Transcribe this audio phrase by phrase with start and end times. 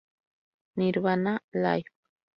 [0.77, 1.91] Nirvana: Live!